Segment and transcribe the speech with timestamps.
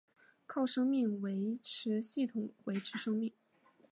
[0.47, 3.31] 靠生命维持系统维持生命。